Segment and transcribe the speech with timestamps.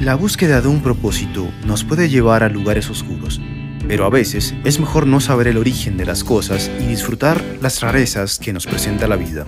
[0.00, 3.38] La búsqueda de un propósito nos puede llevar a lugares oscuros,
[3.86, 7.82] pero a veces es mejor no saber el origen de las cosas y disfrutar las
[7.82, 9.44] rarezas que nos presenta la vida.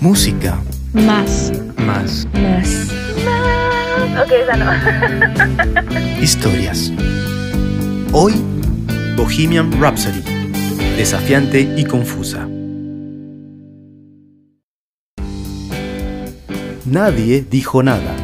[0.00, 0.58] Música.
[0.94, 1.52] Más.
[1.76, 2.26] Más.
[2.32, 2.88] Más.
[4.24, 6.20] Ok, esa no.
[6.22, 6.90] Historias.
[8.12, 8.32] Hoy,
[9.18, 10.22] Bohemian Rhapsody.
[10.96, 12.48] Desafiante y confusa.
[16.84, 18.16] Nadie dijo nada.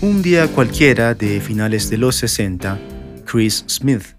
[0.00, 2.78] Un día cualquiera de finales de los 60,
[3.24, 4.14] Chris Smith,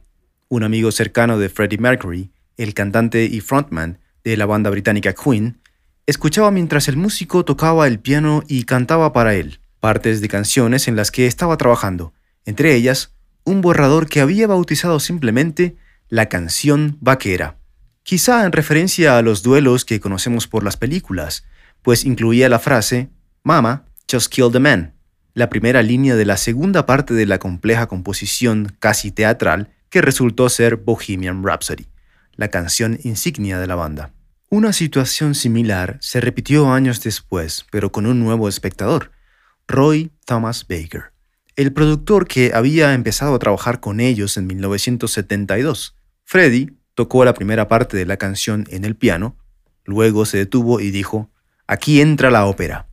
[0.49, 5.62] un amigo cercano de Freddie Mercury, el cantante y frontman de la banda británica Queen,
[6.08, 10.97] escuchaba mientras el músico tocaba el piano y cantaba para él, partes de canciones en
[10.97, 12.11] las que estaba trabajando,
[12.44, 15.77] entre ellas un borrador que había bautizado simplemente
[16.09, 17.59] la canción vaquera,
[18.03, 21.45] quizá en referencia a los duelos que conocemos por las películas,
[21.81, 23.09] pues incluía la frase
[23.43, 24.94] Mama, just killed the man,
[25.33, 30.50] la primera línea de la segunda parte de la compleja composición casi teatral que resultó
[30.50, 31.88] ser Bohemian Rhapsody,
[32.35, 34.13] la canción insignia de la banda.
[34.50, 39.11] Una situación similar se repitió años después, pero con un nuevo espectador,
[39.67, 41.11] Roy Thomas Baker,
[41.55, 45.95] el productor que había empezado a trabajar con ellos en 1972.
[46.23, 49.38] Freddie tocó la primera parte de la canción en el piano,
[49.85, 51.30] luego se detuvo y dijo,
[51.70, 52.88] aquí entra la ópera.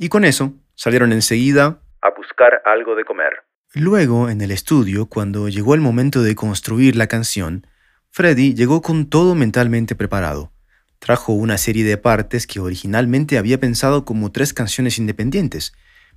[0.00, 3.44] Y con eso salieron enseguida a buscar algo de comer.
[3.72, 7.68] Luego, en el estudio, cuando llegó el momento de construir la canción,
[8.10, 10.50] Freddy llegó con todo mentalmente preparado.
[10.98, 15.72] Trajo una serie de partes que originalmente había pensado como tres canciones independientes,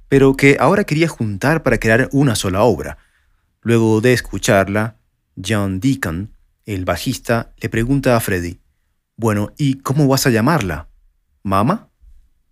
[0.07, 2.97] pero que ahora quería juntar para crear una sola obra.
[3.61, 4.97] Luego de escucharla,
[5.37, 6.33] John Deacon,
[6.65, 8.61] el bajista, le pregunta a Freddy,
[9.15, 10.87] Bueno, ¿y cómo vas a llamarla?
[11.43, 11.88] ¿Mama?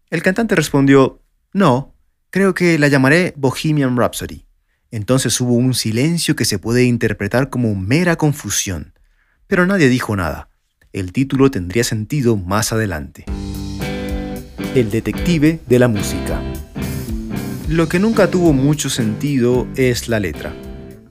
[0.10, 1.94] El cantante respondió, no,
[2.30, 4.46] creo que la llamaré Bohemian Rhapsody.
[4.90, 8.94] Entonces hubo un silencio que se puede interpretar como mera confusión,
[9.48, 10.50] pero nadie dijo nada.
[10.94, 13.26] El título tendría sentido más adelante.
[14.76, 16.42] El detective de la música.
[17.68, 20.56] Lo que nunca tuvo mucho sentido es la letra.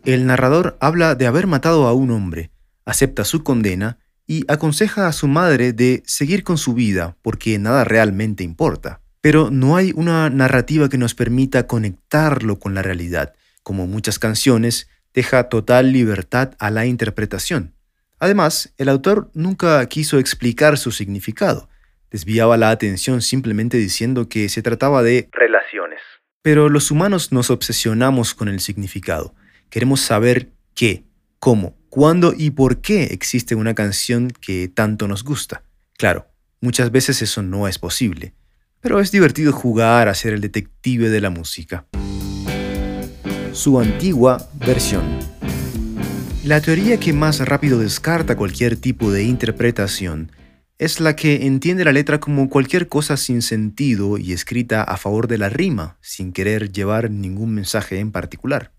[0.07, 2.51] El narrador habla de haber matado a un hombre,
[2.87, 7.85] acepta su condena y aconseja a su madre de seguir con su vida porque nada
[7.85, 9.01] realmente importa.
[9.21, 13.35] Pero no hay una narrativa que nos permita conectarlo con la realidad.
[13.63, 17.75] Como muchas canciones, deja total libertad a la interpretación.
[18.19, 21.69] Además, el autor nunca quiso explicar su significado.
[22.11, 26.01] Desviaba la atención simplemente diciendo que se trataba de relaciones.
[26.43, 29.35] Pero los humanos nos obsesionamos con el significado.
[29.69, 31.06] Queremos saber qué,
[31.47, 35.63] cómo, cuándo y por qué existe una canción que tanto nos gusta.
[35.97, 36.27] Claro,
[36.61, 38.35] muchas veces eso no es posible,
[38.81, 41.87] pero es divertido jugar a ser el detective de la música.
[43.53, 45.05] Su antigua versión.
[46.43, 50.33] La teoría que más rápido descarta cualquier tipo de interpretación
[50.79, 55.29] es la que entiende la letra como cualquier cosa sin sentido y escrita a favor
[55.29, 58.73] de la rima, sin querer llevar ningún mensaje en particular.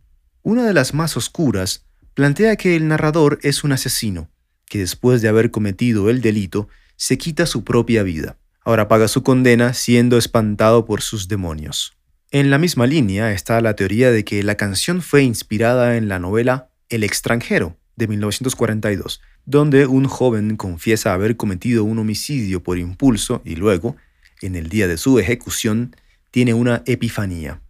[0.44, 1.87] Una de las más oscuras
[2.18, 4.32] plantea que el narrador es un asesino,
[4.66, 8.38] que después de haber cometido el delito, se quita su propia vida.
[8.66, 11.96] Ahora paga su condena siendo espantado por sus demonios.
[12.32, 16.18] En la misma línea está la teoría de que la canción fue inspirada en la
[16.18, 23.44] novela El extranjero, de 1942, donde un joven confiesa haber cometido un homicidio por impulso
[23.46, 23.96] y luego,
[24.42, 25.96] en el día de su ejecución,
[26.32, 27.62] tiene una epifanía.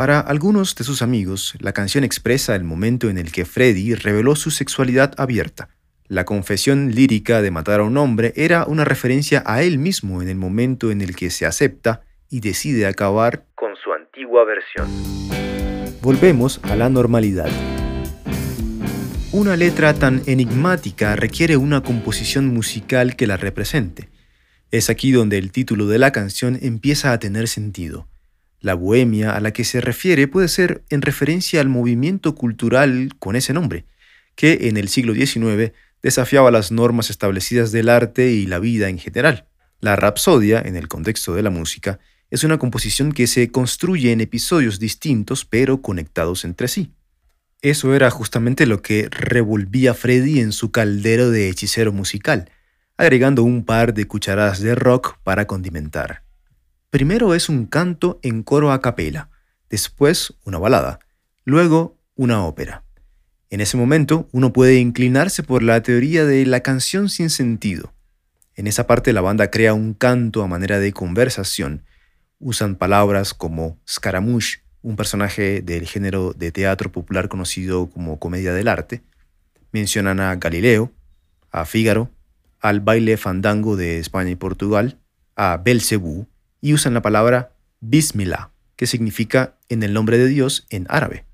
[0.00, 4.34] Para algunos de sus amigos, la canción expresa el momento en el que Freddy reveló
[4.34, 5.68] su sexualidad abierta.
[6.08, 10.30] La confesión lírica de matar a un hombre era una referencia a él mismo en
[10.30, 12.00] el momento en el que se acepta
[12.30, 14.88] y decide acabar con su antigua versión.
[16.00, 17.50] Volvemos a la normalidad.
[19.32, 24.08] Una letra tan enigmática requiere una composición musical que la represente.
[24.70, 28.08] Es aquí donde el título de la canción empieza a tener sentido.
[28.60, 33.34] La bohemia a la que se refiere puede ser en referencia al movimiento cultural con
[33.34, 33.86] ese nombre,
[34.34, 35.72] que en el siglo XIX
[36.02, 39.46] desafiaba las normas establecidas del arte y la vida en general.
[39.80, 44.20] La rapsodia, en el contexto de la música, es una composición que se construye en
[44.20, 46.92] episodios distintos pero conectados entre sí.
[47.62, 52.50] Eso era justamente lo que revolvía Freddy en su caldero de hechicero musical,
[52.96, 56.29] agregando un par de cucharadas de rock para condimentar.
[56.90, 59.30] Primero es un canto en coro a capela,
[59.68, 60.98] después una balada,
[61.44, 62.84] luego una ópera.
[63.48, 67.92] En ese momento uno puede inclinarse por la teoría de la canción sin sentido.
[68.54, 71.84] En esa parte la banda crea un canto a manera de conversación,
[72.42, 78.68] Usan palabras como Scaramouche, un personaje del género de teatro popular conocido como comedia del
[78.68, 79.02] arte.
[79.72, 80.90] Mencionan a Galileo,
[81.50, 82.08] a Fígaro,
[82.58, 84.98] al baile fandango de España y Portugal,
[85.36, 86.28] a Belcebú,
[86.60, 91.24] y usan la palabra Bismillah, que significa en el nombre de Dios en árabe.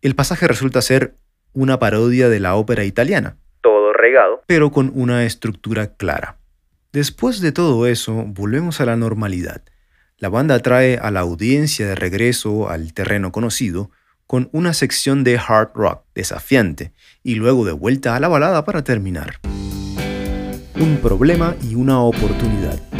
[0.00, 1.16] El pasaje resulta ser
[1.52, 6.38] una parodia de la ópera italiana, todo regado, pero con una estructura clara.
[6.92, 9.62] Después de todo eso, volvemos a la normalidad.
[10.18, 13.90] La banda trae a la audiencia de regreso al terreno conocido
[14.26, 16.92] con una sección de hard rock desafiante
[17.22, 19.40] y luego de vuelta a la balada para terminar.
[20.74, 22.91] Un problema y una oportunidad.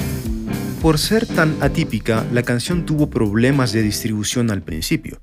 [0.83, 5.23] Por ser tan atípica, la canción tuvo problemas de distribución al principio.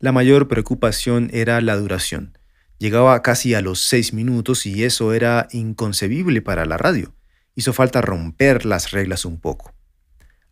[0.00, 2.36] La mayor preocupación era la duración.
[2.78, 7.14] Llegaba casi a los seis minutos y eso era inconcebible para la radio
[7.54, 9.74] hizo falta romper las reglas un poco.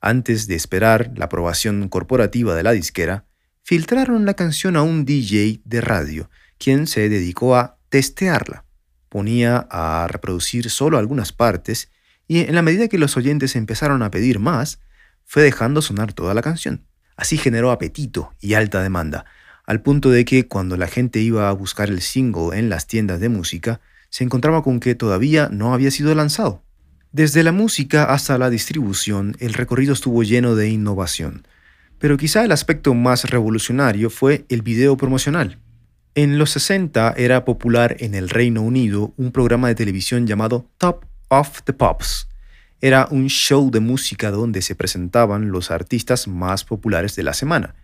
[0.01, 3.27] Antes de esperar la aprobación corporativa de la disquera,
[3.63, 8.65] filtraron la canción a un DJ de radio, quien se dedicó a testearla.
[9.09, 11.91] Ponía a reproducir solo algunas partes
[12.29, 14.79] y en la medida que los oyentes empezaron a pedir más,
[15.25, 16.85] fue dejando sonar toda la canción.
[17.17, 19.25] Así generó apetito y alta demanda,
[19.65, 23.19] al punto de que cuando la gente iba a buscar el single en las tiendas
[23.19, 23.81] de música,
[24.11, 26.63] se encontraba con que todavía no había sido lanzado.
[27.13, 31.47] Desde la música hasta la distribución, el recorrido estuvo lleno de innovación,
[31.99, 35.59] pero quizá el aspecto más revolucionario fue el video promocional.
[36.15, 41.08] En los 60 era popular en el Reino Unido un programa de televisión llamado Top
[41.29, 42.29] of the Pops.
[42.81, 47.75] Era un show de música donde se presentaban los artistas más populares de la semana.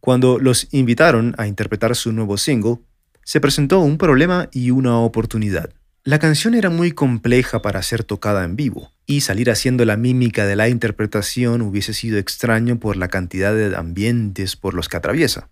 [0.00, 2.78] Cuando los invitaron a interpretar su nuevo single,
[3.24, 5.70] se presentó un problema y una oportunidad.
[6.04, 10.46] La canción era muy compleja para ser tocada en vivo, y salir haciendo la mímica
[10.46, 15.48] de la interpretación hubiese sido extraño por la cantidad de ambientes por los que atraviesa.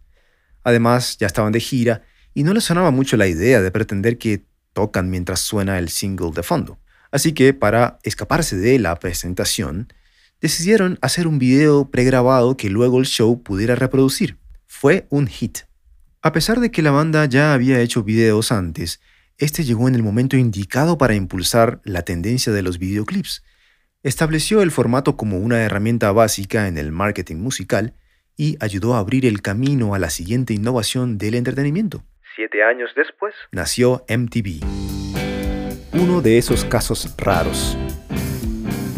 [0.63, 2.03] Además, ya estaban de gira
[2.35, 6.33] y no les sonaba mucho la idea de pretender que tocan mientras suena el single
[6.35, 6.79] de fondo.
[7.17, 9.89] Así que, para escaparse de la presentación,
[10.43, 14.37] decidieron hacer un video pregrabado que luego el show pudiera reproducir.
[14.67, 15.61] Fue un hit.
[16.21, 19.01] A pesar de que la banda ya había hecho videos antes,
[19.39, 23.43] este llegó en el momento indicado para impulsar la tendencia de los videoclips.
[24.03, 27.95] Estableció el formato como una herramienta básica en el marketing musical
[28.37, 32.05] y ayudó a abrir el camino a la siguiente innovación del entretenimiento.
[32.37, 35.16] Siete años después, nació MTV.
[35.99, 37.75] Uno de esos casos raros.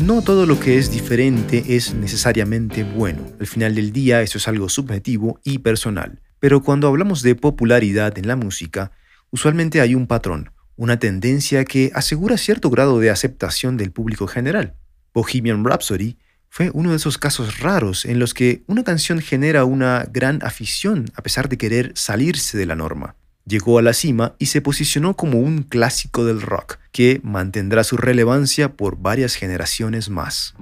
[0.00, 3.24] No todo lo que es diferente es necesariamente bueno.
[3.38, 6.20] Al final del día eso es algo subjetivo y personal.
[6.40, 8.90] Pero cuando hablamos de popularidad en la música,
[9.30, 14.74] usualmente hay un patrón, una tendencia que asegura cierto grado de aceptación del público general.
[15.14, 16.18] Bohemian Rhapsody
[16.48, 21.12] fue uno de esos casos raros en los que una canción genera una gran afición
[21.14, 23.14] a pesar de querer salirse de la norma.
[23.48, 27.96] Llegó a la cima y se posicionó como un clásico del rock, que mantendrá su
[27.96, 30.54] relevancia por varias generaciones más.